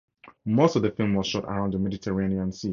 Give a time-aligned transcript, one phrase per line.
[0.45, 2.69] Most of the film was shot around the Mediterranean Sea.